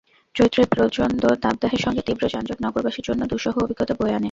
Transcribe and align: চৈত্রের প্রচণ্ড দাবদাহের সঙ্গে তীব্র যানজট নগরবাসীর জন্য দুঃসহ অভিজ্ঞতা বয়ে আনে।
চৈত্রের 0.35 0.67
প্রচণ্ড 0.71 1.21
দাবদাহের 1.43 1.81
সঙ্গে 1.85 2.05
তীব্র 2.07 2.23
যানজট 2.33 2.59
নগরবাসীর 2.65 3.07
জন্য 3.09 3.21
দুঃসহ 3.31 3.53
অভিজ্ঞতা 3.57 3.93
বয়ে 3.95 4.09
আনে। 4.09 4.19